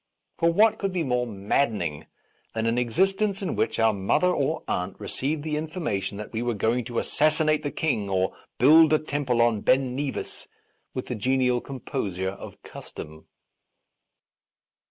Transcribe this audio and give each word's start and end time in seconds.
For 0.39 0.51
what 0.51 0.79
could 0.79 0.91
be 0.91 1.03
more 1.03 1.27
maddening 1.27 2.07
than 2.55 2.65
an 2.65 2.79
ex 2.79 2.97
istence 2.97 3.43
in 3.43 3.55
which 3.55 3.77
our 3.77 3.93
mother 3.93 4.29
or 4.31 4.63
aunt 4.67 4.95
re 4.97 5.07
ceived 5.07 5.43
the 5.43 5.57
information 5.57 6.17
that 6.17 6.33
we 6.33 6.41
were 6.41 6.55
going 6.55 6.85
to 6.85 6.97
assassinate 6.97 7.61
the 7.61 7.69
King 7.69 8.09
or 8.09 8.35
build 8.57 8.93
a 8.93 8.97
temple 8.97 9.43
on 9.43 9.61
Ben 9.61 9.95
Nevis 9.95 10.47
with 10.95 11.05
the 11.05 11.13
genial 11.13 11.61
composure 11.61 12.29
of 12.31 12.59
custom 12.63 13.27